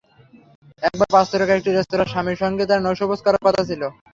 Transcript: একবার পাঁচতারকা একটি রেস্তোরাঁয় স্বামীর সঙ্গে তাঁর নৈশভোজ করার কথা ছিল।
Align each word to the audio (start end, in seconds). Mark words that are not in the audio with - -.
একবার 0.83 1.07
পাঁচতারকা 1.13 1.53
একটি 1.55 1.69
রেস্তোরাঁয় 1.71 2.11
স্বামীর 2.13 2.41
সঙ্গে 2.43 2.63
তাঁর 2.69 2.83
নৈশভোজ 2.85 3.19
করার 3.23 3.43
কথা 3.47 3.61
ছিল। 3.69 3.81